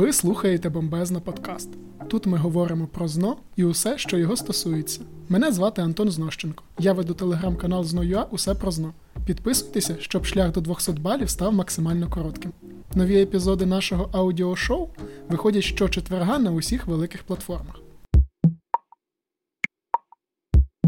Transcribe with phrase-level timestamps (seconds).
[0.00, 1.68] Ви слухаєте Бомбезно подкаст.
[2.08, 5.00] Тут ми говоримо про ЗНО і усе, що його стосується.
[5.28, 6.64] Мене звати Антон Знощенко.
[6.78, 8.94] Я веду телеграм-канал ЗНОЮА Усе про ЗНО.
[9.26, 12.52] Підписуйтеся, щоб шлях до 200 балів став максимально коротким.
[12.94, 14.88] Нові епізоди нашого аудіошоу
[15.28, 17.80] виходять щочетверга на усіх великих платформах.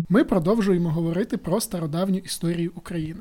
[0.08, 3.20] Ми продовжуємо говорити про стародавню історію України.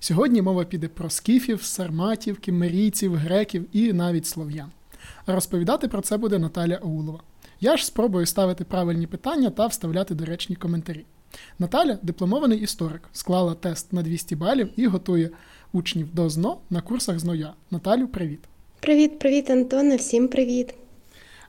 [0.00, 4.70] Сьогодні мова піде про скіфів, сарматів, кіммерійців, греків і навіть слов'ян.
[5.26, 7.20] А розповідати про це буде Наталя Аулова.
[7.60, 11.04] Я ж спробую ставити правильні питання та вставляти доречні коментарі.
[11.58, 15.30] Наталя дипломований історик, склала тест на 200 балів і готує
[15.72, 17.52] учнів до ЗНО на курсах ЗНОЯ.
[17.70, 18.40] Наталю, привіт.
[18.80, 20.74] Привіт, привіт, Антоне, всім привіт.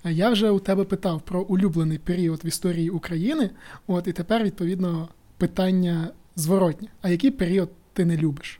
[0.05, 3.49] Я вже у тебе питав про улюблений період в історії України.
[3.87, 6.87] От і тепер, відповідно, питання зворотнє.
[7.01, 8.59] А який період ти не любиш?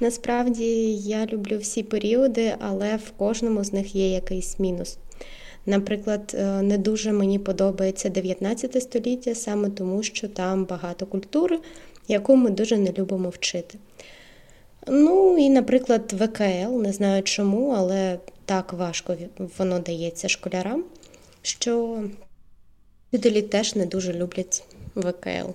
[0.01, 4.99] Насправді я люблю всі періоди, але в кожному з них є якийсь мінус.
[5.67, 11.59] Наприклад, е, не дуже мені подобається 19 століття, саме тому, що там багато культури,
[12.09, 13.79] яку ми дуже не любимо вчити.
[14.87, 19.17] Ну і, наприклад, ВКЛ, не знаю чому, але так важко
[19.59, 20.85] воно дається школярам,
[21.43, 22.05] що
[23.09, 24.65] вчителі теж не дуже люблять
[24.97, 25.51] ВКЛ.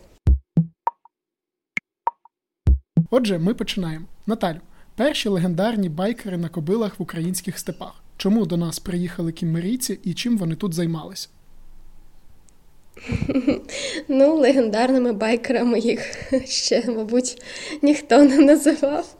[3.09, 4.05] Отже, ми починаємо.
[4.27, 4.59] Наталю,
[4.95, 8.03] перші легендарні байкери на кобилах в українських степах.
[8.17, 11.29] Чому до нас приїхали кіммерійці і чим вони тут займалися?
[14.07, 17.41] Ну, легендарними байкерами їх ще, мабуть,
[17.81, 19.15] ніхто не називав.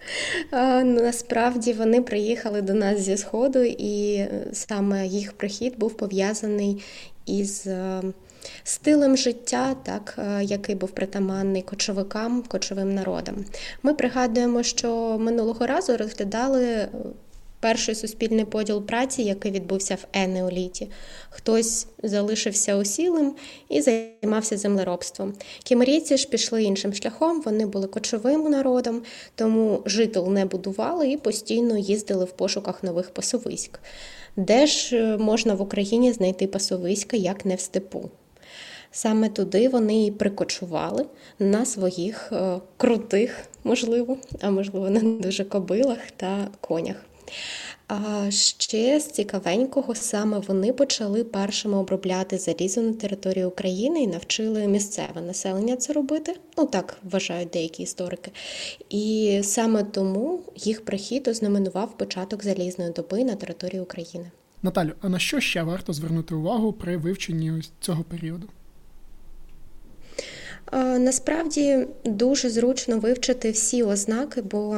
[0.52, 6.84] А, Насправді вони приїхали до нас зі Сходу, і саме їх прихід був пов'язаний
[7.26, 8.02] із е,
[8.64, 13.46] стилем життя, так, е, який був притаманний кочовикам, кочовим народам.
[13.84, 16.88] Ми пригадуємо, що минулого разу розглядали
[17.66, 20.88] перший суспільний поділ праці, який відбувся в енеоліті.
[21.30, 23.36] Хтось залишився осілим
[23.70, 25.34] і займався землеробством.
[25.64, 29.02] Кімерійці ж пішли іншим шляхом, вони були кочовим народом,
[29.36, 33.80] тому жител не будували і постійно їздили в пошуках нових пасовиськ.
[34.36, 38.10] Де ж е, можна в Україні знайти пасовиська, як не в степу?
[38.96, 41.06] Саме туди вони і прикочували
[41.40, 46.96] на своїх е, крутих, можливо, а можливо, на дуже кобилах та конях.
[47.88, 54.68] А ще з цікавенького саме вони почали першими обробляти залізо на території України і навчили
[54.68, 56.36] місцеве населення це робити.
[56.58, 58.32] Ну так вважають деякі історики.
[58.90, 64.32] І саме тому їх прихід ознаменував початок залізної доби на території України.
[64.64, 68.48] Наталю, а на що ще варто звернути увагу при вивченні цього періоду?
[70.74, 74.78] Насправді дуже зручно вивчити всі ознаки, бо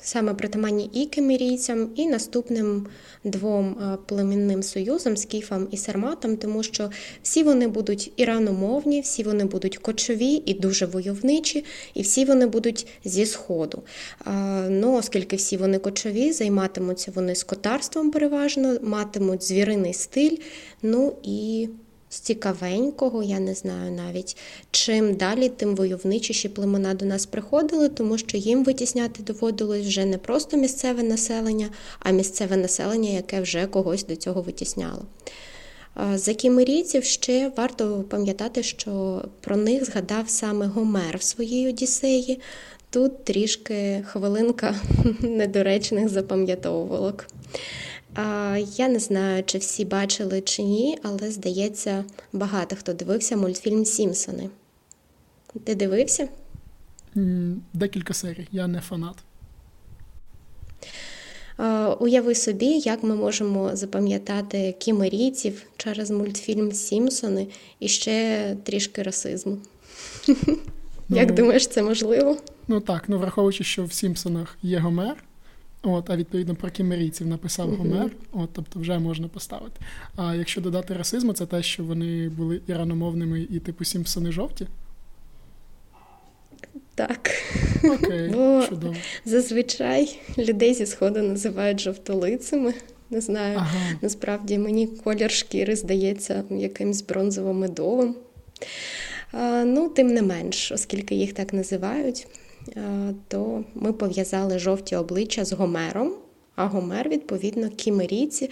[0.00, 2.86] саме притаманні і кемірійцям, і наступним
[3.24, 6.90] двом племінним союзам скіфам і сарматам, тому що
[7.22, 11.64] всі вони будуть іраномовні, всі вони будуть кочові і дуже войовничі,
[11.94, 13.82] і всі вони будуть зі сходу.
[14.68, 20.36] Ну, Оскільки всі вони кочові, займатимуться вони скотарством переважно, матимуть звіриний стиль,
[20.82, 21.68] ну і
[22.10, 24.36] з цікавенького, я не знаю навіть.
[24.70, 30.18] Чим далі, тим войовничіші племена до нас приходили, тому що їм витісняти доводилось вже не
[30.18, 31.68] просто місцеве населення,
[31.98, 35.02] а місцеве населення, яке вже когось до цього витісняло.
[36.14, 42.40] За кімерійців ще варто пам'ятати, що про них згадав саме Гомер в своїй Одіссеї.
[42.90, 44.74] Тут трішки хвилинка
[45.20, 47.26] недоречних запам'ятовувалок.
[48.76, 54.50] Я не знаю, чи всі бачили чи ні, але здається, багато хто дивився мультфільм Сімпсони.
[55.64, 56.28] Ти дивився?
[57.72, 59.16] Декілька серій, я не фанат.
[62.00, 67.46] Уяви собі, як ми можемо запам'ятати кімерійців через мультфільм Сімпсони
[67.80, 69.58] і ще трішки расизму.
[71.08, 72.36] Ну, як думаєш, це можливо?
[72.68, 75.24] Ну так, ну враховуючи, що в Сімпсонах є Гомер,
[75.86, 77.76] От, А відповідно про кімерійців написав uh-huh.
[77.76, 79.80] Гомер, от, тобто вже можна поставити.
[80.16, 84.66] А якщо додати расизму, це те, що вони були іраномовними і типу Сімпсони жовті?
[86.94, 87.30] Так.
[87.84, 88.94] Окей, Бо чудово.
[89.24, 92.74] Зазвичай людей зі сходу називають жовтолицями.
[93.10, 93.98] Не знаю, ага.
[94.02, 98.14] насправді мені колір шкіри здається якимсь бронзово-медовим.
[99.32, 102.26] А, Ну, тим не менш, оскільки їх так називають.
[102.76, 106.12] Е, то ми пов'язали жовті обличчя з Гомером.
[106.56, 108.50] А Гомер, відповідно, кімерійці.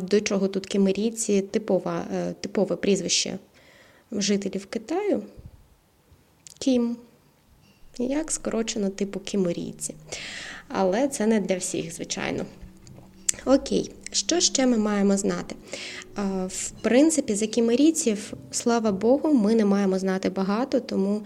[0.00, 2.04] До чого тут кімерійці типове,
[2.40, 3.38] типове прізвище
[4.12, 5.22] жителів Китаю?
[6.58, 6.96] Кім.
[7.98, 9.94] Як скорочено типу кімерійці.
[10.68, 12.44] але це не для всіх, звичайно.
[13.44, 15.54] Окей, що ще ми маємо знати?
[16.46, 21.22] В принципі, за кімерійців, слава Богу, ми не маємо знати багато, тому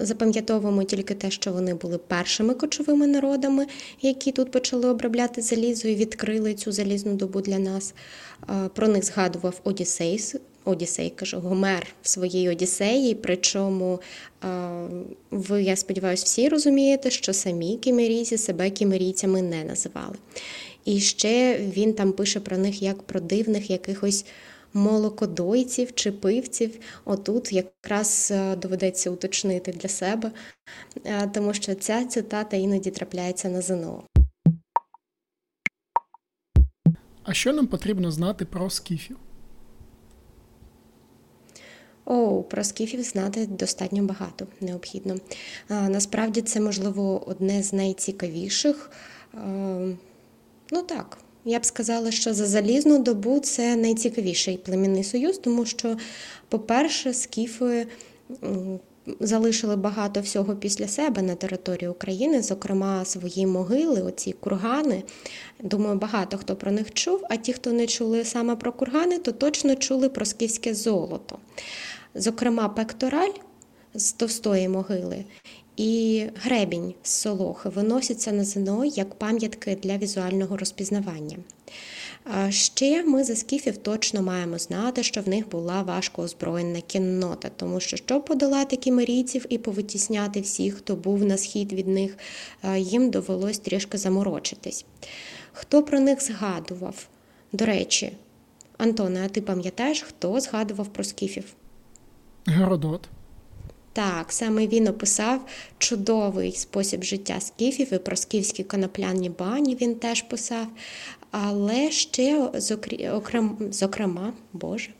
[0.00, 3.66] запам'ятовуємо тільки те, що вони були першими кочовими народами,
[4.02, 7.94] які тут почали обробляти залізо і відкрили цю залізну добу для нас.
[8.74, 10.20] Про них згадував Одіссей,
[10.64, 13.14] Одіссей, кажу, Гомер в своїй Одіссеї.
[13.14, 14.00] Причому
[15.30, 20.16] ви, я сподіваюся, всі розумієте, що самі кімерійці себе кімерійцями не називали.
[20.84, 24.24] І ще він там пише про них як про дивних якихось
[24.74, 26.78] молокодойців чи пивців.
[27.04, 30.30] Отут якраз е, доведеться уточнити для себе,
[31.04, 34.02] е, тому що ця цитата іноді трапляється на ЗНО.
[37.22, 39.16] А що нам потрібно знати про скіфів?
[42.04, 45.16] О, про скіфів знати достатньо багато необхідно.
[45.68, 48.90] А, Насправді це, можливо, одне з найцікавіших.
[49.34, 49.46] А,
[50.70, 55.96] ну так, я б сказала, що за залізну добу це найцікавіший племінний союз, тому що,
[56.48, 57.86] по-перше, скіфи
[59.20, 65.02] залишили багато всього після себе на території України, зокрема свої могили, оці кургани.
[65.60, 69.32] Думаю, багато хто про них чув, а ті, хто не чули саме про кургани, то
[69.32, 71.38] точно чули про скіфське золото.
[72.14, 73.32] Зокрема, пектораль
[73.94, 75.24] з товстої могили
[75.76, 81.36] і гребінь з солохи виносяться на ЗНО як пам'ятки для візуального розпізнавання.
[82.48, 87.80] Ще ми за скіфів точно маємо знати, що в них була важко озброєна кіннота, тому
[87.80, 92.18] що щоб подолати кімерійців і повитісняти всіх, хто був на схід від них,
[92.76, 94.84] їм довелось трішки заморочитись.
[95.52, 97.08] Хто про них згадував?
[97.52, 98.12] До речі,
[98.78, 101.44] Антоне, а ти пам'ятаєш, хто згадував про скіфів?
[102.46, 103.08] Геродот.
[103.92, 105.40] Так, саме він описав
[105.78, 110.66] чудовий спосіб життя скіфів і про скіфські конопляні бані він теж писав.
[111.30, 114.90] Але ще, зокрема, зокрема, Боже,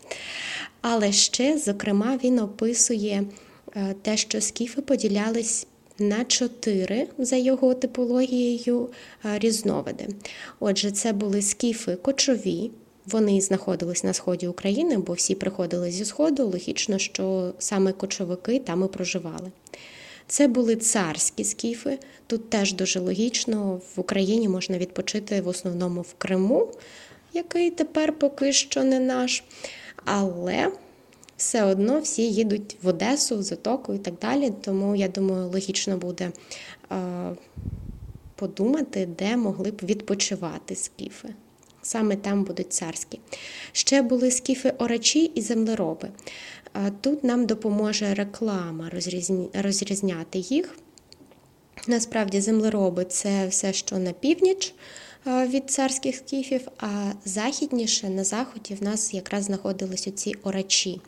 [0.81, 3.25] але ще, зокрема, він описує
[3.77, 5.67] е, те, що скіфи поділялись
[5.99, 8.89] на чотири за його типологією
[9.25, 10.09] е, різновиди.
[10.61, 12.71] Отже, це були скіфи кочові.
[13.07, 16.47] Вони знаходились на сході України, бо всі приходили зі сходу.
[16.47, 19.51] Логічно, що саме кочовики там і проживали.
[20.27, 21.99] Це були царські скіфи.
[22.27, 23.81] Тут теж дуже логічно.
[23.97, 26.69] В Україні можна відпочити в основному в Криму,
[27.33, 29.45] який тепер поки що не наш.
[30.05, 30.73] Але
[31.37, 34.53] все одно всі їдуть в Одесу, в Затоку і так далі.
[34.61, 36.33] Тому я думаю, логічно буде
[36.93, 36.97] е,
[38.35, 41.29] подумати, де могли б відпочивати скіфи.
[41.83, 43.21] Саме там будуть царські.
[43.73, 46.09] Ще були скіфи орачі і землероби.
[47.01, 48.91] Тут нам допоможе реклама
[49.55, 50.77] розрізняти їх.
[51.87, 54.75] Насправді, землероби це все, що на північ
[55.27, 61.01] від царських скіфів, а західніше на заході в нас якраз знаходились оці орачі.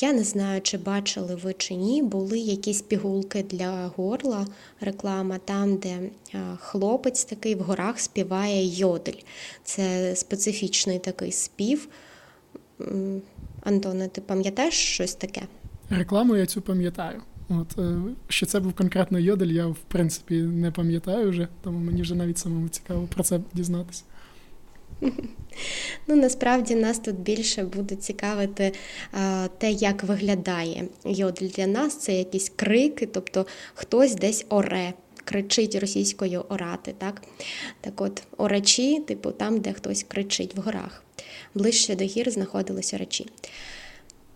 [0.00, 4.46] Я не знаю, чи бачили ви чи ні, були якісь пігулки для горла,
[4.80, 5.98] реклама, там, де
[6.58, 9.20] хлопець такий в горах співає йодель.
[9.64, 11.88] Це специфічний такий спів.
[13.64, 15.42] Антоне, ти пам'ятаєш щось таке?
[15.90, 17.22] Рекламу я цю пам'ятаю.
[17.48, 17.98] От е,
[18.28, 22.38] що це був конкретно йодель, я в принципі не пам'ятаю вже, тому мені вже навіть
[22.38, 24.04] самому цікаво про це дізнатися.
[26.06, 28.72] Ну, насправді нас тут більше буде цікавити
[29.12, 31.96] а, те, як виглядає йодель для нас.
[31.96, 34.92] Це якісь крики, тобто хтось десь оре,
[35.24, 36.94] кричить російською орати.
[36.98, 37.22] Так
[37.80, 41.02] Так от орачі, типу там, де хтось кричить в горах.
[41.54, 43.26] Ближче до гір знаходились орачі.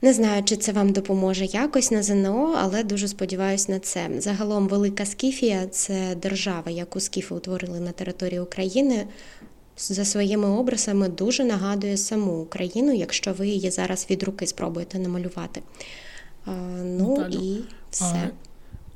[0.03, 4.11] Не знаю, чи це вам допоможе якось на ЗНО, але дуже сподіваюся на це.
[4.19, 9.07] Загалом, Велика Скіфія це держава, яку скіфи утворили на території України.
[9.81, 15.63] За своїми образами дуже нагадує саму Україну, якщо ви її зараз від руки спробуєте намалювати.
[16.45, 16.51] А,
[16.85, 17.61] Ну Наталю, і
[17.91, 18.31] все.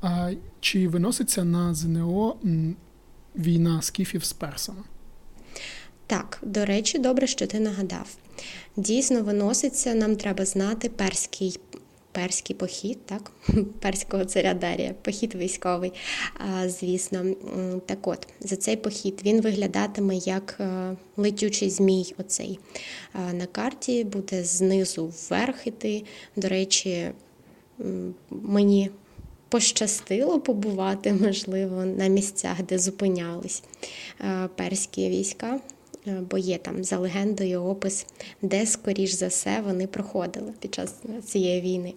[0.01, 2.35] А, а чи виноситься на ЗНО
[3.35, 4.83] війна скіфів з персами?
[6.07, 8.17] Так, до речі, добре, що ти нагадав.
[8.77, 11.59] Дійсно, виноситься, нам треба знати перський.
[12.15, 13.31] Перський похід, так,
[13.79, 15.93] перського царя Дарія, похід військовий,
[16.65, 17.35] звісно.
[17.85, 22.13] Так от, за цей похід він виглядатиме як е, летючий змій.
[22.17, 22.59] Оцей
[23.33, 26.03] на карті буде знизу вверх іти.
[26.35, 27.11] До речі,
[28.29, 28.91] мені
[29.49, 33.63] пощастило побувати, можливо, на місцях, де зупинялись
[34.55, 35.59] перські війська.
[36.07, 38.05] Е, бо є там за легендою опис,
[38.41, 40.95] де, скоріш за все, вони проходили під час
[41.25, 41.93] цієї війни.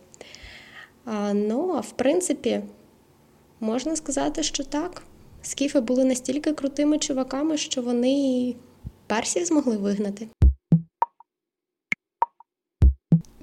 [1.34, 2.62] Ну, а в принципі,
[3.60, 5.02] можна сказати, що так.
[5.42, 8.54] Скіфи були настільки крутими чуваками, що вони
[9.06, 10.28] персів змогли вигнати.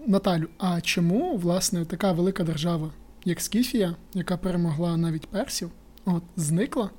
[0.08, 2.94] Наталю, а чому, власне, така велика держава,
[3.26, 5.72] як Скіфія, яка перемогла навіть персів,
[6.06, 6.90] от зникла,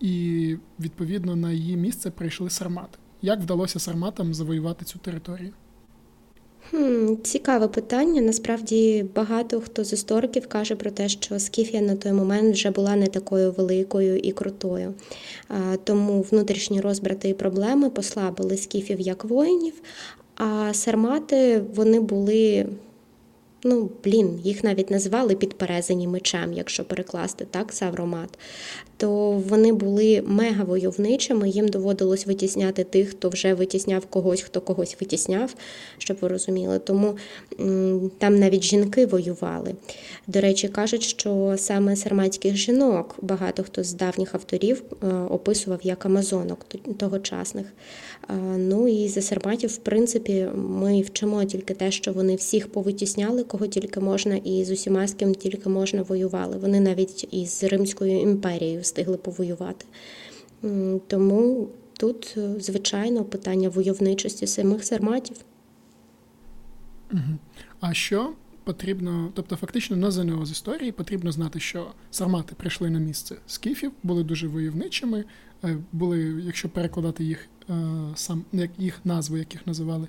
[0.00, 2.98] і відповідно на її місце прийшли сармати?
[3.22, 5.52] Як вдалося сарматам завоювати цю територію?
[6.70, 8.20] Хм, Цікаве питання.
[8.20, 12.96] Насправді багато хто з істориків каже про те, що Скіфія на той момент вже була
[12.96, 14.94] не такою великою і крутою.
[15.84, 19.74] Тому внутрішні розбрати і проблеми послабили скіфів як воїнів,
[20.36, 22.66] а сармати вони були
[23.64, 28.38] Ну, блін, їх навіть називали підперезані мечем, якщо перекласти так, савромат.
[28.96, 34.96] То вони були мега войовничими, їм доводилось витісняти тих, хто вже витісняв когось, хто когось
[35.00, 35.54] витісняв,
[35.98, 36.78] щоб ви розуміли.
[36.78, 37.16] Тому
[38.18, 39.74] там навіть жінки воювали.
[40.26, 46.06] До речі, кажуть, що саме сарматських жінок багато хто з давніх авторів е, описував як
[46.06, 46.66] амазонок
[46.98, 47.66] тогочасних.
[48.56, 53.66] Ну і за сарматів, в принципі, ми вчимо тільки те, що вони всіх повитісняли кого
[53.66, 56.56] тільки можна, і з усіма з ким тільки можна воювали.
[56.56, 59.84] Вони навіть із Римською імперією встигли повоювати.
[61.06, 65.36] Тому тут, е, звичайно, питання войовничості самих сарматів.
[67.80, 68.32] А що
[68.64, 73.92] потрібно, тобто, фактично на ЗНО з історії потрібно знати, що сармати прийшли на місце скіфів,
[74.02, 75.24] були дуже войовничими,
[75.92, 77.74] були, якщо перекладати їх е,
[78.14, 80.08] сам як їх назви, яких називали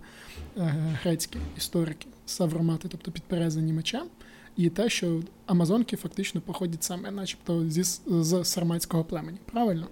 [1.02, 4.08] грецькі історики, савромати, тобто підперезані мечем,
[4.58, 9.38] і те, що Амазонки фактично походять саме, начебто, зі з сарматського племені.
[9.52, 9.88] Правильно?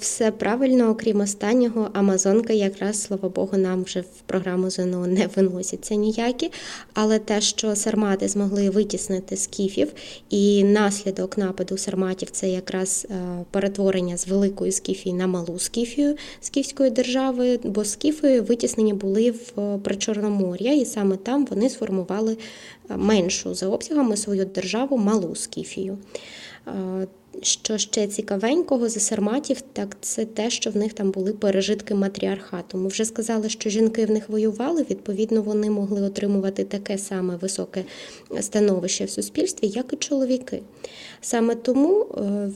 [0.00, 5.94] Все правильно, окрім останнього, Амазонка, якраз, слава Богу, нам вже в програму ЗНО не виносяться
[5.94, 6.50] ніякі.
[6.94, 9.92] Але те, що сармати змогли витіснити скіфів,
[10.30, 16.90] і наслідок нападу сарматів це якраз е, перетворення з великої скіфії на малу скіфію скіфської
[16.90, 22.36] держави, бо скіфи витіснені були в Причорномор'я, і саме там вони сформували
[22.90, 25.98] е, меншу за обсягами свою державу малу скіфію.
[27.42, 32.78] Що ще цікавенького за сарматів, так це те, що в них там були пережитки матріархату.
[32.78, 37.84] Ми вже сказали, що жінки в них воювали, відповідно, вони могли отримувати таке саме високе
[38.40, 40.62] становище в суспільстві, як і чоловіки.
[41.20, 42.50] Саме тому, е,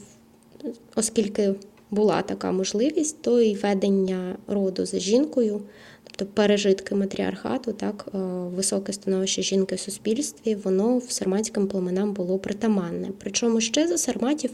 [0.94, 1.54] оскільки
[1.90, 5.60] була така можливість, то і ведення роду за жінкою.
[6.04, 8.18] Тобто пережитки матріархату, так, е,
[8.56, 13.08] високе становище жінки в суспільстві, воно в сарматським племенам було притаманне.
[13.18, 14.50] Причому ще за сарматів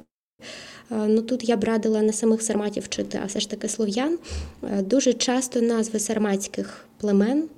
[0.90, 4.18] Ну Тут я б радила не самих сарматів вчити, а все ж таки слов'ян.
[4.80, 7.49] Дуже часто назви сарматських племен,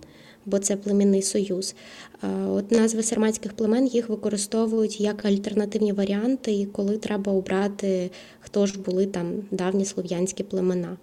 [0.46, 1.74] бо це племінний союз.
[2.48, 8.10] От Назви сарматських племен їх використовують як альтернативні варіанти, і коли треба обрати,
[8.40, 10.96] хто ж були там давні слов'янські племена.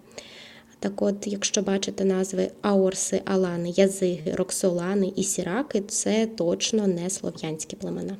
[0.80, 7.76] Так от, якщо бачите назви Аорси, Алани, Язиги, Роксолани і Сіраки, це точно не слов'янські
[7.76, 8.16] племена.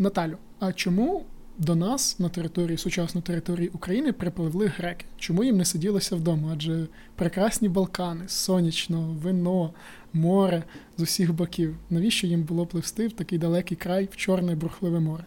[0.00, 1.24] Наталю, а чому
[1.58, 5.04] до нас на території сучасної території України припливли греки?
[5.18, 6.50] Чому їм не сиділося вдома?
[6.52, 9.72] Адже прекрасні Балкани, сонячно, вино,
[10.12, 10.62] море
[10.98, 11.76] з усіх боків.
[11.90, 15.24] Навіщо їм було пливсти в такий далекий край в Чорне бурхливе море?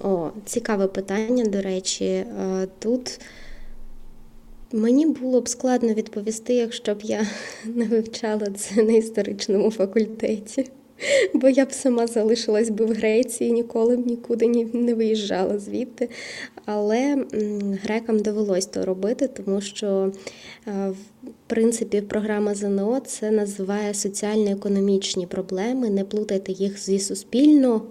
[0.00, 2.04] О, цікаве питання, до речі.
[2.04, 3.20] Е, тут
[4.72, 7.26] мені було б складно відповісти, якщо б я
[7.64, 10.70] не вивчала це на історичному факультеті.
[11.34, 16.08] Бо я б сама залишилась би в Греції, ніколи б нікуди не виїжджала звідти.
[16.64, 17.24] Але
[17.82, 20.12] грекам довелось то робити, тому що,
[20.66, 20.90] е,
[21.24, 27.82] в принципі, програма ЗНО це називає соціально-економічні проблеми, не плутайте їх зі суспільно.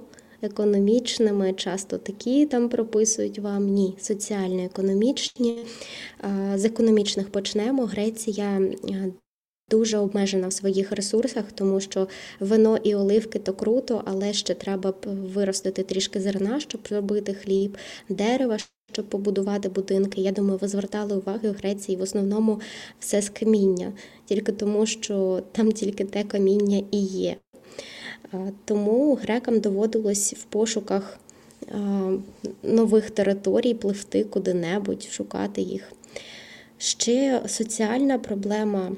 [0.43, 5.57] Економічними, часто такі там прописують вам ні, соціально-економічні.
[6.23, 7.85] Е, з економічних почнемо.
[7.85, 9.11] Греція е,
[9.71, 12.07] дуже обмежена в своїх ресурсах, тому що
[12.39, 17.77] вино і оливки то круто, але ще треба виростити трішки зерна, щоб зробити хліб,
[18.09, 18.57] дерева.
[18.93, 22.59] Щоб побудувати будинки, я думаю, ви звертали увагу в Греції в основному
[22.99, 23.93] все з каміння,
[24.25, 27.35] тільки тому, що там тільки те каміння і є.
[28.65, 31.19] Тому грекам доводилось в пошуках
[32.63, 35.91] нових територій пливти куди-небудь, шукати їх.
[36.77, 38.91] Ще соціальна проблема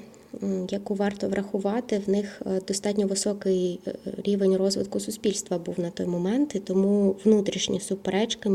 [0.69, 6.05] яку варто врахувати, в них е, достатньо високий е, рівень розвитку суспільства був на той
[6.05, 8.49] момент, і тому внутрішні суперечки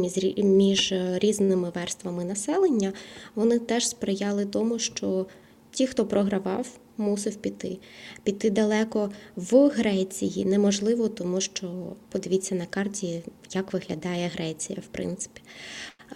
[0.45, 2.93] між різними верствами населення
[3.35, 5.27] вони теж сприяли тому, що
[5.71, 7.79] ті, хто програвав, мусив піти.
[8.23, 15.41] Піти далеко в Греції неможливо, тому що подивіться на карті, як виглядає Греція, в принципі.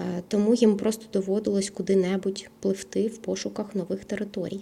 [0.00, 4.60] Е, тому їм просто доводилось куди-небудь пливти в пошуках нових територій.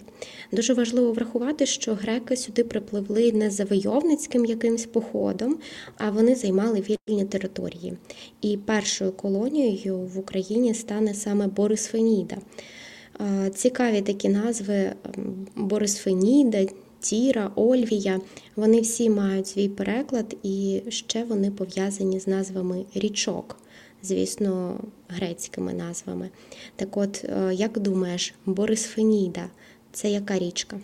[0.51, 5.57] Дуже важливо врахувати, що греки сюди припливли не завойовницьким якимсь походом,
[5.97, 7.97] а вони займали вільні території.
[8.41, 12.37] І першою колонією в Україні стане саме Борисфеніда.
[13.21, 14.93] Е, цікаві такі назви
[15.55, 16.65] Борисфеніда.
[16.99, 18.21] Тіра, Ольвія,
[18.55, 23.60] вони всі мають свій переклад, і ще вони пов'язані з назвами річок
[24.03, 26.29] звісно, грецькими назвами.
[26.75, 29.49] Так от, е, як думаєш, Борисфеніда
[29.91, 30.79] це яка річка?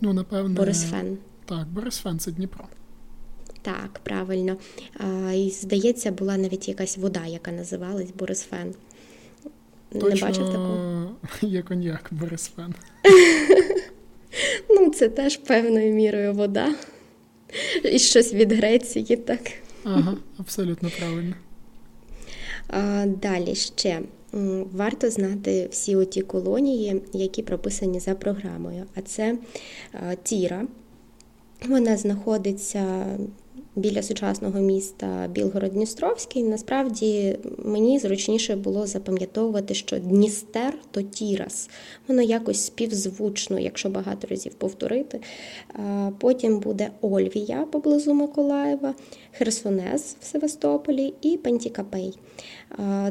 [0.00, 1.18] Ну, напевно, Борисфен.
[1.44, 2.64] Так, Борисфен це Дніпро.
[3.62, 4.56] Так, правильно.
[5.34, 8.74] І здається, була навіть якась вода, яка називалась Борисфен.
[9.92, 10.76] Точно Не бачив таку?
[11.46, 12.74] Є коньяк Борисфен.
[14.70, 16.74] Ну, це теж певною мірою вода.
[17.84, 19.40] І щось від Греції, так.
[19.84, 21.34] Ага, абсолютно правильно.
[23.06, 24.00] Далі ще
[24.72, 28.84] варто знати всі оті колонії, які прописані за програмою.
[28.94, 29.38] А це
[30.22, 30.66] Тіра.
[31.68, 33.04] Вона знаходиться
[33.76, 36.42] біля сучасного міста Білгород-Дністровський.
[36.42, 41.70] Насправді мені зручніше було запам'ятовувати, що Дністер то Тірас.
[42.08, 45.20] Воно якось співзвучно, якщо багато разів повторити.
[46.18, 48.94] Потім буде Ольвія поблизу Миколаєва,
[49.32, 52.18] Херсонес в Севастополі і Пентікапей.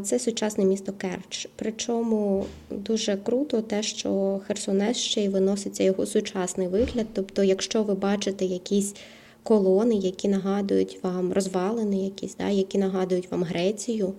[0.03, 1.47] Це сучасне місто Керч.
[1.55, 7.07] Причому дуже круто те, що Херсонес ще й виноситься його сучасний вигляд.
[7.13, 8.95] Тобто, якщо ви бачите якісь
[9.43, 14.13] колони, які нагадують вам розвалини, якісь, да, які нагадують вам Грецію.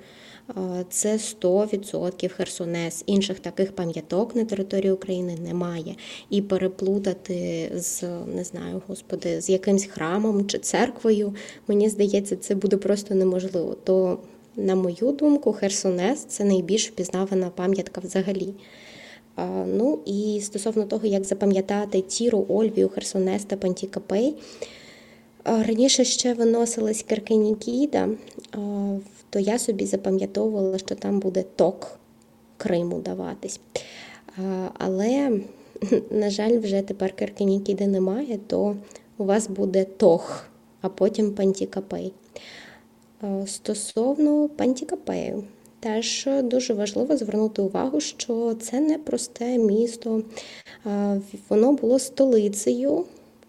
[0.91, 3.03] Це 100% Херсонес.
[3.07, 5.95] Інших таких пам'яток на території України немає.
[6.31, 8.03] І переплутати з
[8.35, 11.35] не знаю, господи, з якимсь храмом чи церквою,
[11.69, 13.77] мені здається, це буде просто неможливо.
[13.85, 14.19] То,
[14.57, 18.55] на мою думку, Херсонес це найбільш впізнавана пам'ятка взагалі.
[19.67, 24.35] Ну і стосовно того, як запам'ятати Тіру, Ольвію, Херсонес та Пантікапей.
[25.45, 28.09] Раніше ще виносилась Киркинікіда,
[29.31, 31.99] то я собі запам'ятовувала, що там буде ток
[32.57, 33.61] Криму даватись.
[34.79, 35.41] Але,
[36.11, 38.77] на жаль, вже тепер Киркинікіди немає, то
[39.19, 40.45] у вас буде тох,
[40.81, 42.13] а потім Пантікапей.
[43.47, 45.45] Стосовно Пантікапею,
[45.81, 50.23] теж дуже важливо звернути увагу, що це не просте місто,
[51.49, 53.05] воно було столицею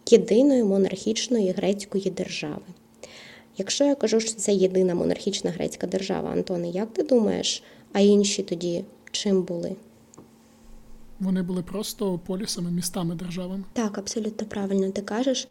[0.09, 2.65] єдиної монархічної грецької держави.
[3.57, 7.63] Якщо я кажу, що це єдина монархічна грецька держава, Антоне, як ти думаєш,
[7.93, 9.75] а інші тоді чим були?
[11.19, 13.63] Вони були просто полісами, містами, державами.
[13.73, 15.47] Так, абсолютно правильно ти кажеш.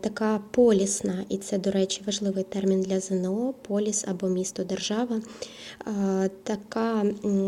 [0.00, 5.20] Така полісна, і це, до речі, важливий термін для ЗНО поліс або місто держава.
[6.42, 7.04] Така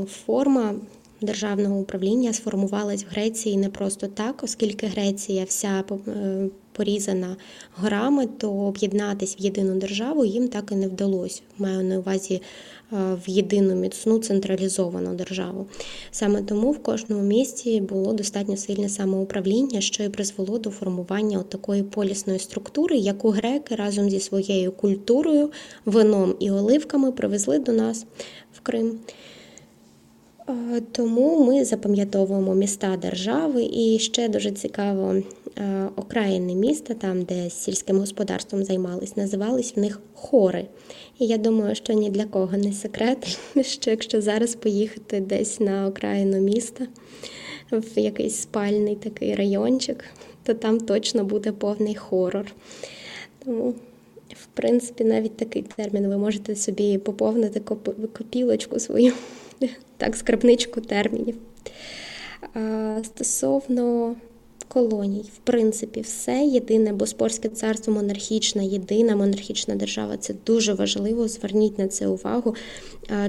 [0.08, 0.74] форма
[1.20, 7.36] державного управління сформувалась в Греції не просто так, оскільки Греція вся е, порізана
[7.76, 11.42] горами, то об'єднатись в єдину державу їм так і не вдалося.
[11.58, 15.66] Маю на увазі е, в єдину міцну централізовану державу.
[16.10, 21.82] Саме тому в кожному місті було достатньо сильне самоуправління, що і призвело до формування такої
[21.82, 25.50] полісної структури, яку греки разом зі своєю культурою,
[25.84, 28.06] вином і оливками привезли до нас
[28.52, 28.98] в Крим.
[30.92, 35.14] Тому ми запам'ятовуємо міста держави і ще дуже цікаво
[35.96, 40.66] окраїни міста, там, де сільським господарством займались, називались в них хори.
[41.18, 45.86] І я думаю, що ні для кого не секрет, що якщо зараз поїхати десь на
[45.86, 46.86] окраїну міста,
[47.72, 50.04] в якийсь спальний такий райончик,
[50.42, 52.52] то там точно буде повний хорор.
[53.44, 53.74] Тому,
[54.28, 57.60] в принципі, навіть такий термін ви можете собі поповнити
[58.18, 59.12] копілочку свою
[59.96, 61.36] так, скарбничку термінів.
[63.04, 64.16] Стосовно
[64.68, 70.16] колоній, в принципі, все єдине Боспорське царство монархічне, єдина монархічна держава.
[70.16, 71.28] Це дуже важливо.
[71.28, 72.54] Зверніть на це увагу.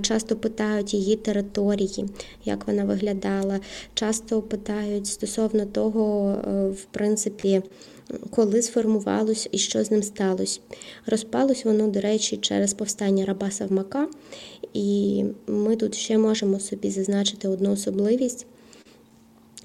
[0.02, 2.06] Часто питають її території,
[2.46, 3.60] як вона виглядала.
[3.94, 7.62] Часто питають стосовно того, е, в принципі.
[8.30, 10.60] Коли сформувалось і що з ним сталося.
[11.06, 14.08] Розпалось воно, до речі, через повстання раба Савмака,
[14.74, 18.46] і ми тут ще можемо собі зазначити одну особливість.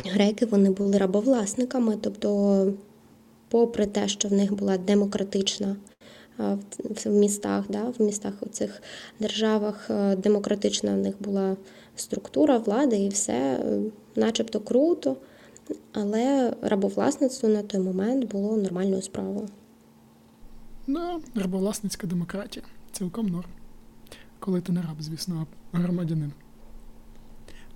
[0.04, 2.72] Греки вони були рабовласниками, тобто,
[3.48, 5.76] попри те, що в них була демократична
[7.04, 8.82] в містах, да, в містах у цих
[9.20, 11.56] державах демократична в них була
[11.96, 13.64] структура влади і все,
[14.16, 15.16] начебто круто.
[15.92, 19.48] Але рабовласництво на той момент було нормальною справою.
[20.86, 22.66] Ну, рабовласницька демократія.
[22.92, 23.50] Цілком норм.
[24.44, 26.33] Коли ти не раб, звісно, а громадянин.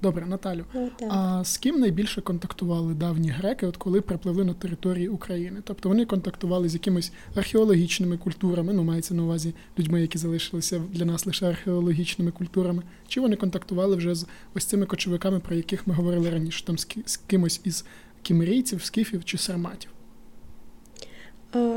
[0.03, 0.65] Добре, Наталю.
[0.75, 5.61] О, а з ким найбільше контактували давні греки, от коли припливли на території України?
[5.65, 11.05] Тобто вони контактували з якимись археологічними культурами, ну мається на увазі людьми, які залишилися для
[11.05, 15.95] нас лише археологічними культурами, чи вони контактували вже з ось цими кочовиками, про яких ми
[15.95, 17.85] говорили раніше, там з кимось із
[18.23, 19.91] кімерійців, скіфів чи сарматів?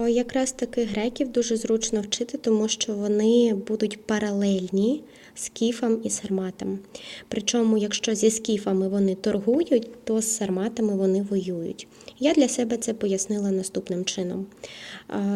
[0.09, 5.03] Якраз таки греків дуже зручно вчити, тому що вони будуть паралельні
[5.35, 6.79] скіфам і сарматам.
[7.27, 11.87] Причому, якщо зі скіфами вони торгують, то з сарматами вони воюють.
[12.19, 14.45] Я для себе це пояснила наступним чином.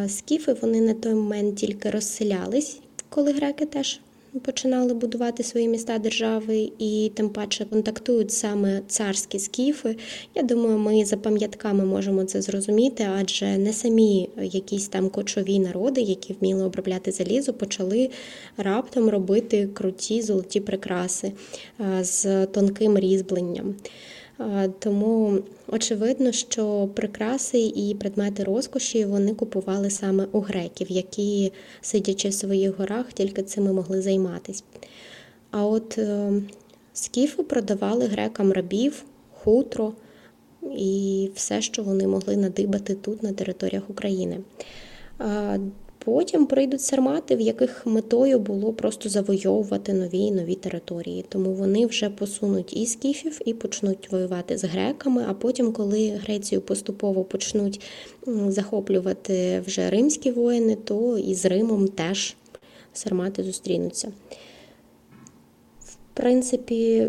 [0.08, 4.00] Скіфи вони на той момент тільки розселялись, коли греки теж
[4.44, 9.98] починали будувати свої міста держави і тим паче контактують саме царські скіфи.
[10.36, 16.02] Я думаю, ми за пам'ятками можемо це зрозуміти, адже не самі якісь там кочові народи,
[16.02, 18.10] які вміли обробляти залізо, почали
[18.58, 21.32] раптом робити круті золоті прикраси
[22.02, 23.76] з тонким різьбленням.
[24.80, 32.34] Тому очевидно, що прикраси і предмети розкоші вони купували саме у греків, які, сидячи в
[32.34, 34.64] своїх горах, тільки цими могли займатися.
[35.52, 36.34] А от е,
[36.94, 39.94] скіфи продавали грекам рабів, хутро
[40.78, 44.40] і все, що вони могли надибати тут, на територіях України.
[46.06, 51.26] Потім прийдуть сармати, в яких метою було просто завойовувати нові і нові території.
[51.30, 55.26] Тому вони вже посунуть і скіфів, і почнуть воювати з греками.
[55.30, 57.82] А потім, коли Грецію поступово почнуть
[58.48, 62.36] захоплювати вже римські воїни, то і з Римом теж
[62.94, 64.12] сармати зустрінуться
[66.16, 67.08] принципі,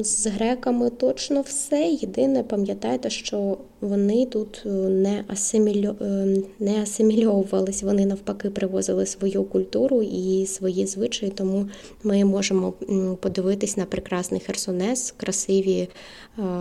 [0.00, 1.88] з греками точно все.
[1.88, 5.96] Єдине, пам'ятайте, що вони тут е, не асимільо...
[6.00, 11.68] Е, не асимільовувались, вони навпаки привозили свою культуру і свої звичаї, тому
[12.04, 12.72] ми можемо
[13.20, 15.88] подивитись на прекрасний Херсонес, красиві е,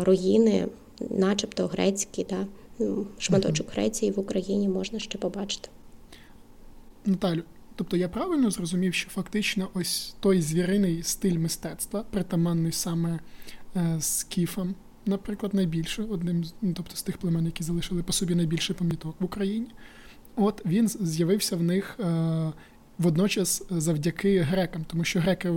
[0.01, 0.67] руїни,
[1.09, 2.47] начебто грецькі, да?
[3.17, 5.69] шматочок Греції в Україні можна ще побачити.
[7.05, 7.43] Наталю,
[7.75, 13.19] Тобто я правильно зрозумів, що фактично ось той звіриний стиль мистецтва, притаманний саме
[13.75, 18.73] е, скіфам, наприклад, найбільше, одним ну, тобто з тих племен, які залишили по собі найбільше
[18.73, 19.67] пам'яток в Україні,
[20.35, 22.51] от він з'явився в них е,
[22.97, 25.53] водночас завдяки грекам, тому що греки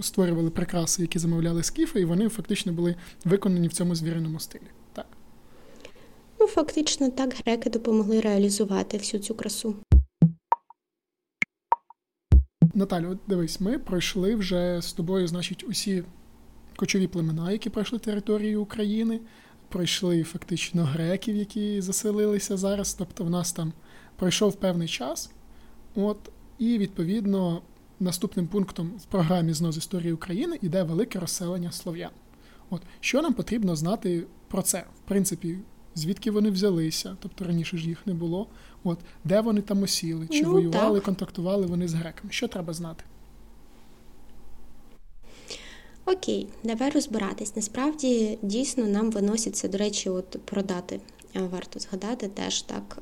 [0.00, 2.94] створювали прикраси, які замовляли скіфи, і вони фактично були
[3.24, 4.62] виконані в цьому звіриному стилі.
[4.92, 5.06] Так.
[6.40, 9.76] Ну, фактично, так греки допомогли реалізувати всю цю красу.
[12.78, 16.04] Наталю, дивись, ми пройшли вже з тобою, значить, усі
[16.76, 19.20] кочові племена, які пройшли територію України,
[19.68, 22.94] пройшли фактично греків, які заселилися зараз.
[22.94, 23.72] Тобто, в нас там
[24.16, 25.30] пройшов певний час.
[25.94, 26.18] От,
[26.58, 27.62] І, відповідно,
[28.00, 32.10] наступним пунктом в програмі «Знос історії України йде велике розселення слов'ян.
[32.70, 34.84] От, Що нам потрібно знати про це?
[35.04, 35.58] В принципі,
[35.98, 38.46] звідки вони взялися, тобто раніше ж їх не було.
[38.84, 41.04] От де вони там осіли, чи ну, воювали, так.
[41.04, 42.32] контактували вони з греками?
[42.32, 43.04] Що треба знати?
[46.06, 47.56] Окей, давай розбиратись.
[47.56, 51.00] Насправді дійсно нам виносяться, до речі, от про дати.
[51.34, 52.98] Варто згадати теж так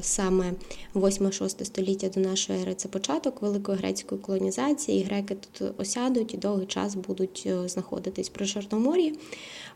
[0.00, 0.52] саме
[0.94, 5.00] 8-6 століття до нашої ери це початок великої грецької колонізації.
[5.00, 9.18] і Греки тут осядуть і довгий час будуть е, знаходитись при Чорномор'ї.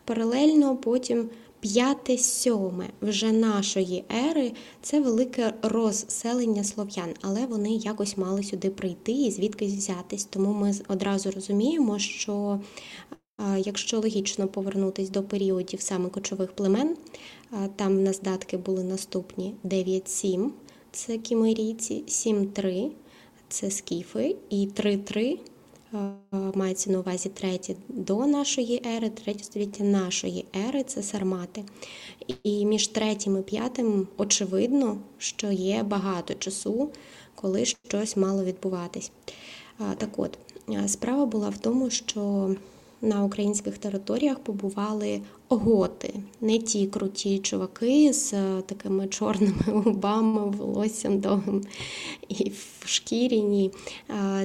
[0.04, 1.30] Паралельно потім
[1.62, 9.12] П'яте, сьоме вже нашої ери це велике розселення слов'ян, але вони якось мали сюди прийти
[9.12, 10.24] і звідкись взятись.
[10.24, 12.60] Тому ми одразу розуміємо, що
[13.58, 16.96] якщо логічно повернутися до періодів саме кочових племен,
[17.76, 20.50] там в нас датки були наступні: 9-7
[20.92, 22.90] це кімерійці, 7-3
[23.48, 25.38] це скіфи, і 3-3
[26.54, 31.64] мається на увазі третє до нашої ери, третє століття нашої ери це сармати.
[32.42, 36.90] І між третім і п'ятим очевидно, що є багато часу,
[37.34, 39.12] коли щось мало відбуватись.
[39.98, 40.38] Так от,
[40.86, 42.50] справа була в тому, що
[43.02, 51.20] на українських територіях побували готи, не ті круті чуваки з е, такими чорними губами, волоссям
[51.20, 51.62] довгим
[52.28, 53.42] і в шкірі.
[53.42, 53.70] Ні.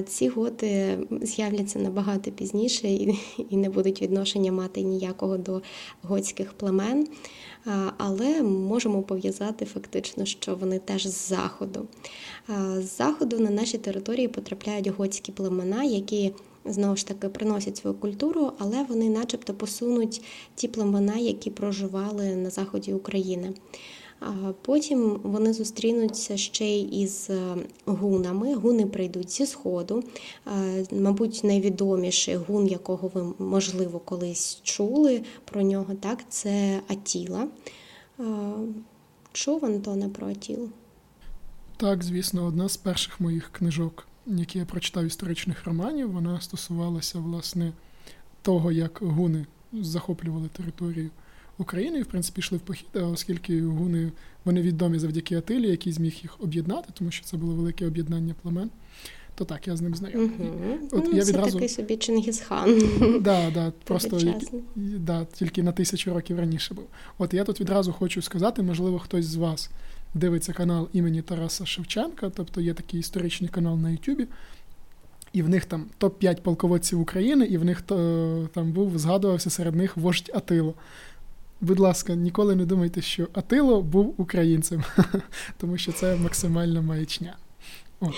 [0.06, 2.88] Ці готи з'являться набагато пізніше
[3.50, 5.62] і не будуть відношення мати ніякого до
[6.02, 7.08] готських племен.
[7.96, 11.86] Але можемо пов'язати фактично, що вони теж з заходу.
[12.78, 16.32] З заходу на наші території потрапляють готські племена, які
[16.68, 20.22] знову ж таки приносять свою культуру, але вони, начебто, посунуть
[20.54, 23.54] ті племена, які проживали на заході України.
[24.62, 28.54] Потім вони зустрінуться ще й із е, гунами.
[28.54, 30.04] Гуни прийдуть зі сходу.
[30.92, 37.48] Мабуть, найвідоміший гун, якого ви, можливо, колись чули про нього, так, це Атіла.
[39.32, 40.68] Чув Антоне про Атілу?
[41.76, 47.72] Так, звісно, одна з перших моїх книжок, які я прочитав історичних романів, вона стосувалася власне
[48.42, 51.10] того, як гуни захоплювали територію
[51.58, 54.12] України і, в принципі, йшли в похід, а оскільки гуни
[54.44, 58.70] вони відомі завдяки Атилі, який зміг їх об'єднати, тому що це було велике об'єднання племен.
[59.34, 60.30] То так, я з ним знайомий.
[60.38, 60.78] Угу.
[60.92, 61.52] От ну, я це відразу...
[61.52, 62.82] такий собі Чингісхан.
[63.20, 64.34] Да, да, просто
[64.76, 66.84] да, тільки на тисячу років раніше був.
[67.18, 69.70] От я тут відразу хочу сказати, можливо, хтось з вас
[70.14, 74.26] дивиться канал імені Тараса Шевченка, тобто є такий історичний канал на Ютубі,
[75.32, 79.74] і в них там топ-5 полководців України, і в них то, там був, згадувався серед
[79.74, 80.74] них вождь Атило.
[81.60, 84.84] Будь ласка, ніколи не думайте, що Атило був українцем,
[85.58, 87.36] тому що це максимальна маячня.
[88.00, 88.14] От.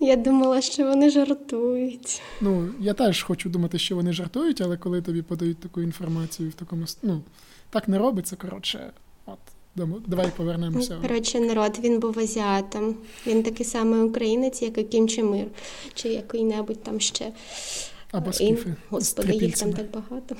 [0.00, 2.22] Я думала, що вони жартують.
[2.40, 6.52] Ну, я теж хочу думати, що вони жартують, але коли тобі подають таку інформацію в
[6.52, 7.22] такому ну,
[7.70, 8.90] так не робиться, коротше.
[9.76, 10.94] Давай повернемося.
[10.94, 12.96] Ну, коротше, народ він був азіатом.
[13.26, 15.46] Він такий самий українець, як і Кім Чен Мир,
[15.94, 17.32] чи який-небудь там ще.
[18.10, 18.74] Або скіфи.
[18.90, 20.36] Господи, їх там так багато.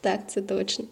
[0.00, 0.84] Так, це точно.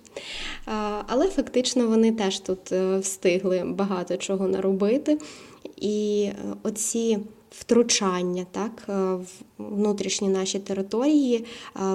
[1.06, 5.18] Але фактично вони теж тут е, встигли багато чого наробити.
[5.76, 7.18] І е, оці
[7.58, 9.26] втручання так, е, в
[9.58, 11.44] внутрішні наші території, е,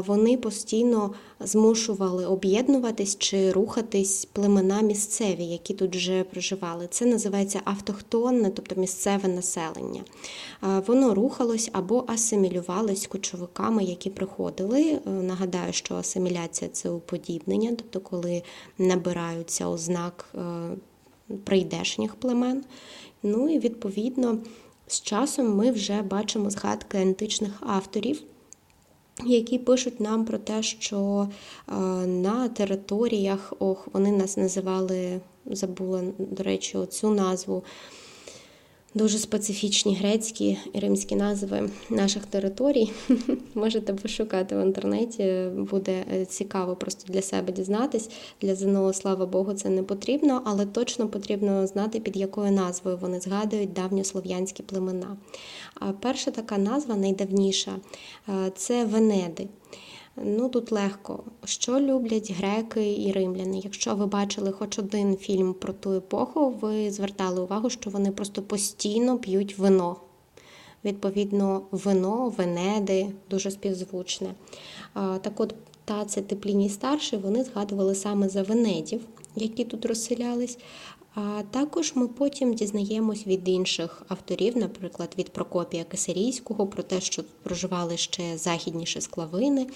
[0.07, 6.87] вони постійно змушували об'єднуватись чи рухатись племена місцеві, які тут вже проживали.
[6.91, 10.03] Це називається автохтонне, тобто місцеве населення.
[10.87, 14.99] Воно рухалось або асимілювалось кочовиками, які приходили.
[15.05, 18.43] Нагадаю, що асиміляція це уподібнення, тобто коли
[18.77, 20.35] набираються ознак
[21.43, 22.63] прийдешніх племен.
[23.23, 24.37] Ну і відповідно
[24.87, 28.21] з часом ми вже бачимо згадки античних авторів.
[29.25, 31.29] Які пишуть нам про те, що
[31.67, 31.73] е,
[32.07, 37.63] на територіях, ох, вони нас називали, забула, до речі, цю назву
[38.97, 42.91] дуже специфічні грецькі і римські назви наших територій.
[43.55, 48.09] Можете пошукати в інтернеті, буде е, цікаво просто для себе дізнатись.
[48.41, 53.19] Для ЗНО, слава Богу, це не потрібно, але точно потрібно знати, під якою назвою вони
[53.19, 55.17] згадують давньослов'янські племена.
[55.99, 57.71] Перша така назва найдавніша
[58.29, 59.47] е, це Венеди.
[60.23, 61.23] Ну тут легко.
[61.45, 63.61] Що люблять греки і римляни?
[63.63, 68.41] Якщо ви бачили хоч один фільм про ту епоху, ви звертали увагу, що вони просто
[68.41, 69.95] постійно п'ють вино.
[70.85, 74.33] Відповідно, вино, венеди, дуже співзвучне.
[74.93, 79.01] Так от Тацит і Пліній старший вони згадували саме за венедів,
[79.35, 80.57] які тут розселялись.
[81.19, 87.23] А також ми потім дізнаємось від інших авторів, наприклад, від Прокопія Кисарійського, про те, що
[87.43, 89.67] проживали ще західніше склавини.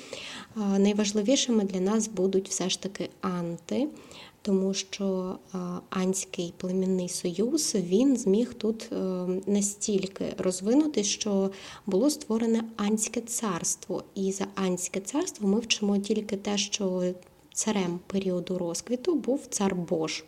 [0.55, 3.87] Найважливішими для нас будуть все ж таки анти,
[4.41, 5.35] тому що
[5.89, 8.95] Анський племінний союз він зміг тут е,
[9.47, 11.51] настільки розвинути, що
[11.85, 14.03] було створене Анське царство.
[14.15, 17.03] І за Анське царство ми вчимо тільки те, що
[17.61, 20.23] царем періоду розквіту був цар Бож.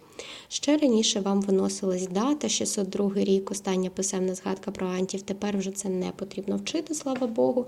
[0.47, 5.21] Ще раніше вам виносилась дата, 602 рік, остання писемна згадка про антів.
[5.21, 7.65] Тепер вже це не потрібно вчити, слава Богу.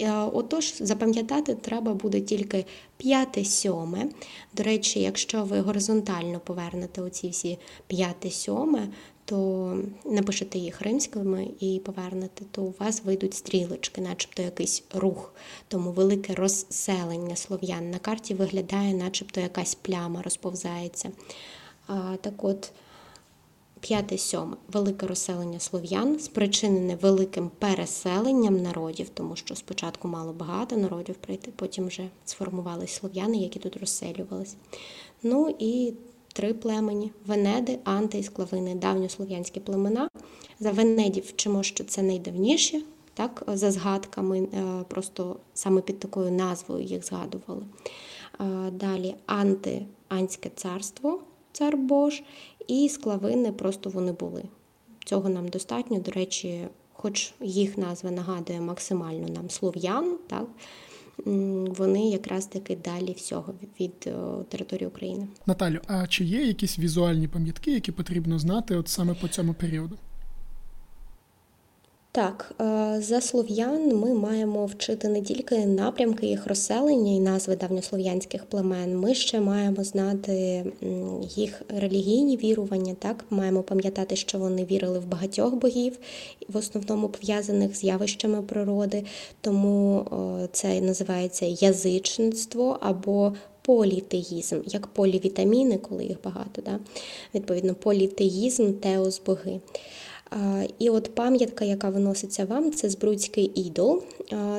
[0.00, 2.64] Е, отож, запам'ятати треба буде тільки
[2.96, 4.08] п'яте-сьоме.
[4.54, 8.88] До речі, якщо ви горизонтально повернете оці всі п'яте-сьоме,
[9.24, 15.32] то напишете їх римськими і повернете, то у вас вийдуть стрілочки, начебто якийсь рух.
[15.68, 21.10] Тому велике розселення слов'ян на карті виглядає, начебто якась пляма розповзається.
[22.20, 22.72] Так от,
[23.80, 31.14] п'яте сьоме велике розселення слов'ян, спричинене великим переселенням народів, тому що спочатку мало багато народів
[31.14, 34.56] прийти, потім вже сформувалися слов'яни, які тут розселювались.
[35.22, 35.94] Ну і
[36.32, 40.08] три племені Венеди, Анти і Склавини, давньослов'янські племена.
[40.60, 46.84] За Венедів вчимо, що це найдавніші, так, за згадками, е, просто саме під такою назвою
[46.84, 47.62] їх згадували.
[48.72, 51.20] Далі Анти, Анське царство
[51.52, 52.22] цар Бож,
[52.66, 54.42] і склавини просто вони були.
[55.04, 60.46] Цього нам достатньо, до речі, хоч їх назва нагадує максимально нам слов'ян, так,
[61.78, 64.12] вони якраз таки далі всього від е,
[64.48, 65.28] території України.
[65.46, 69.98] Наталю, а чи є якісь візуальні пам'ятки, які потрібно знати от саме по цьому періоду?
[72.12, 78.44] Так, е, за слов'ян ми маємо вчити не тільки напрямки їх розселення і назви давньослов'янських
[78.44, 78.98] племен.
[78.98, 80.64] Ми ще маємо знати
[81.36, 82.96] їх релігійні вірування.
[82.98, 85.98] Так, маємо пам'ятати, що вони вірили в багатьох богів,
[86.48, 89.04] в основному пов'язаних з явищами природи.
[89.40, 90.06] Тому
[90.52, 96.62] це називається язичництво або політеїзм, як полівітаміни, коли їх багато.
[96.62, 96.78] Да?
[97.34, 99.60] Відповідно, політеїзм, теос боги.
[100.78, 104.02] І от пам'ятка, яка виноситься вам, це Збруцький ідол.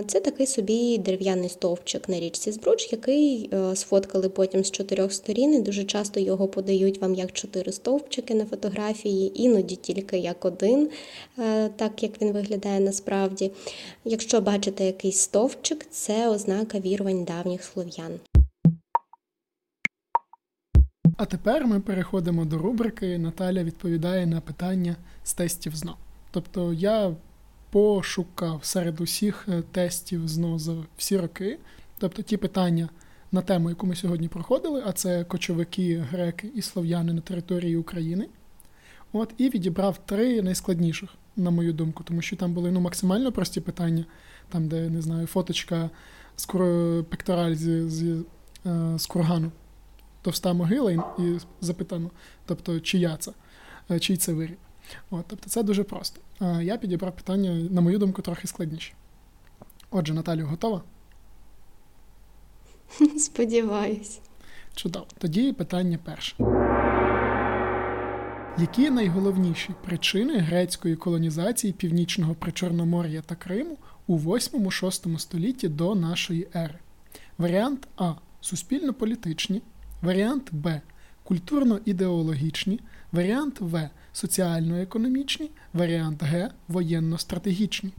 [0.07, 5.53] Це такий собі дерев'яний стовпчик на річці Збруч, який е, сфоткали потім з чотирьох сторін.
[5.53, 10.89] і Дуже часто його подають вам як чотири стовпчики на фотографії, іноді тільки як один,
[11.39, 13.51] е, так як він виглядає насправді.
[14.05, 18.19] Якщо бачите якийсь стовпчик, це ознака вірувань давніх слов'ян.
[21.21, 25.97] А тепер ми переходимо до рубрики Наталя відповідає на питання з тестів ЗНО.
[26.31, 27.15] Тобто я
[27.69, 31.59] пошукав серед усіх е, тестів ЗНО за всі роки,
[31.97, 32.89] тобто ті питання
[33.31, 38.27] на тему, яку ми сьогодні проходили, а це кочовики, греки і слов'яни на території України.
[39.13, 43.61] От, І відібрав три найскладніших, на мою думку, тому що там були ну, максимально прості
[43.61, 44.05] питання,
[44.49, 45.89] там, де не знаю, фоточка
[46.35, 46.45] з
[47.09, 48.23] пектораль з, з,
[48.65, 49.51] е, з кургану
[50.21, 52.09] товста могила і запитано,
[52.45, 53.31] тобто чия це,
[53.91, 54.57] е, чий це виріб.
[55.09, 56.21] От, Тобто це дуже просто.
[56.61, 58.93] Я підібрав питання, на мою думку, трохи складніше.
[59.89, 60.81] Отже, Наталю, готова?
[63.17, 64.19] Сподіваюсь.
[64.75, 65.05] Чудово.
[65.17, 66.35] Тоді питання перше.
[68.57, 76.79] Які найголовніші причини грецької колонізації Північного Причорномор'я та Криму у 8-6 столітті до нашої ери?
[77.37, 78.13] Варіант А.
[78.41, 79.61] Суспільно-політичні,
[80.01, 80.81] Варіант Б.
[81.23, 82.79] Культурно-ідеологічні,
[83.11, 83.89] варіант В.
[84.13, 86.51] Соціально-економічні, варіант Г.
[86.69, 87.89] Воєнно-стратегічні.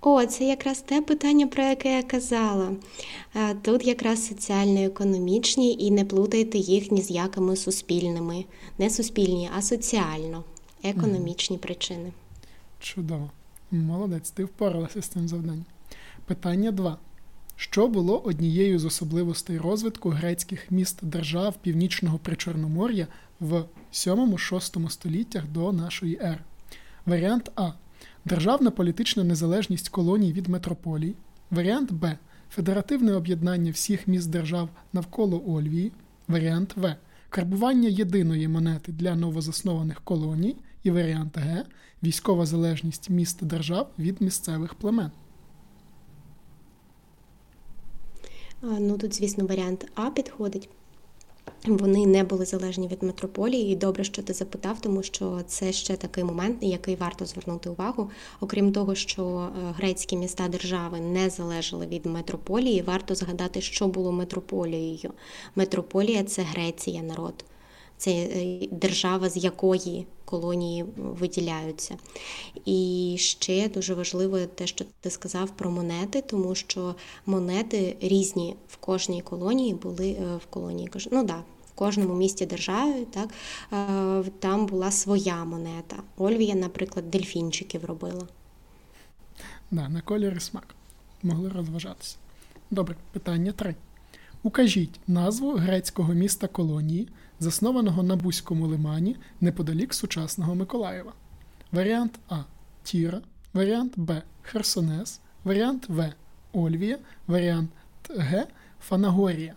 [0.00, 2.72] О, це якраз те питання, про яке я казала.
[3.36, 8.44] Е, тут якраз соціально-економічні і не плутайте їх ні з якими суспільними.
[8.78, 11.60] Не суспільні, а соціально-економічні mm.
[11.60, 12.12] причини.
[12.80, 13.30] Чудово.
[13.70, 15.64] Молодець, ти впоралася з цим завданням.
[16.26, 16.98] Питання 2
[17.56, 23.06] що було однією з особливостей розвитку грецьких міст держав Північного Причорномор'я
[23.40, 26.40] в 7-6 століттях до нашої ери.
[27.06, 27.70] Варіант А.
[28.24, 31.14] Державна політична незалежність колоній від метрополій.
[31.50, 32.16] Варіант Б.
[32.50, 35.92] Федеративне об'єднання всіх міст держав навколо Ольвії.
[36.28, 36.96] Варіант В.
[37.28, 40.56] Карбування єдиної монети для новозаснованих колоній.
[40.82, 41.64] І варіант Г.
[42.02, 45.10] Військова залежність міст держав від місцевих племен.
[48.80, 50.68] Ну тут, звісно, варіант А підходить.
[51.66, 55.96] Вони не були залежні від метрополії, і добре, що ти запитав, тому що це ще
[55.96, 58.10] такий момент, на який варто звернути увагу.
[58.40, 64.12] Окрім того, що е, грецькі міста держави не залежали від метрополії, варто згадати, що було
[64.12, 65.12] метрополією.
[65.56, 67.44] Метрополія це Греція, народ
[67.96, 71.96] це е, держава, з якої колонії виділяються.
[72.64, 76.94] І ще дуже важливо те, що ти сказав про монети, тому що
[77.26, 80.90] монети різні в кожній колонії були е, в колонії.
[81.12, 83.28] Ну да, в кожному місті держави, так
[83.72, 85.96] е, там була своя монета.
[86.16, 88.26] Ольвія, наприклад, дельфінчиків робила.
[89.70, 90.74] Да, на колір і смак.
[91.22, 92.16] Могли розважатися.
[92.70, 93.74] Добре, питання три.
[94.42, 97.08] Укажіть назву грецького міста колонії,
[97.40, 101.12] заснованого на Бузькому лимані неподалік сучасного Миколаєва.
[101.72, 102.36] Варіант А.
[102.82, 103.20] Тіра,
[103.54, 104.22] варіант Б.
[104.42, 106.12] Херсонес, варіант В.
[106.52, 107.70] Ольвія, варіант
[108.10, 108.46] Г.
[108.80, 109.54] Фанагорія.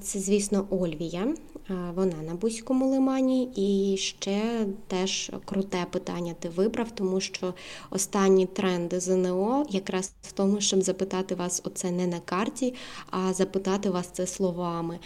[0.00, 1.34] Це, звісно, Ольвія.
[1.68, 3.50] Вона на Бузькому лимані.
[3.56, 7.54] І ще теж круте питання ти вибрав, тому що
[7.90, 12.74] останні тренди ЗНО якраз в тому, щоб запитати вас оце не на карті,
[13.10, 14.98] а запитати вас це словами.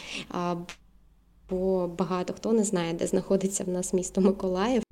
[1.51, 4.83] Бо багато хто не знає, де знаходиться в нас місто Миколаїв.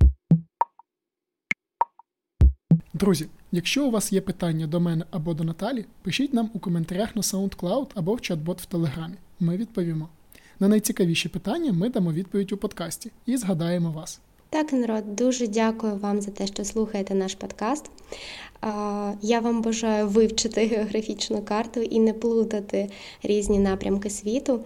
[2.93, 7.15] Друзі, якщо у вас є питання до мене або до Наталі, пишіть нам у коментарях
[7.15, 9.15] на SoundCloud або в чат-бот в Телеграмі.
[9.39, 10.09] Ми відповімо.
[10.59, 14.19] На найцікавіші питання ми дамо відповідь у подкасті і згадаємо вас.
[14.49, 17.91] Так, народ, дуже дякую вам за те, що слухаєте наш подкаст.
[19.21, 22.89] Я вам бажаю вивчити географічну карту і не плутати
[23.23, 24.59] різні напрямки світу.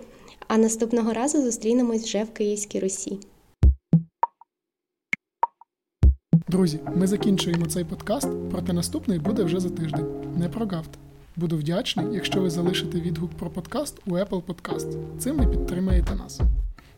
[0.48, 3.20] А наступного разу зустрінемось вже в Київській Русі.
[6.48, 10.34] Друзі, ми закінчуємо цей подкаст, проте наступний буде вже за тиждень.
[10.38, 11.00] Не прогавте.
[11.40, 14.98] Буду вдячний, якщо ви залишите відгук про подкаст у Apple Podcast.
[15.20, 16.42] Цим ви підтримаєте нас.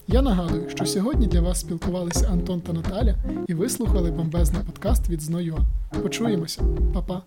[0.08, 3.16] Я нагадую, що сьогодні для вас спілкувалися Антон та Наталя
[3.48, 5.58] і ви слухали бомбезний подкаст від Зною.
[6.04, 6.62] Почуємося,
[6.94, 7.22] Па-па!